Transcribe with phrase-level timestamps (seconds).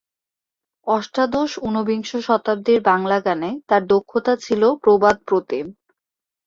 [0.87, 5.65] অষ্টাদশ-ঊনবিংশ শতাব্দীর বাংলা গানে তার দক্ষতা ছিল প্রবাদপ্রতিম।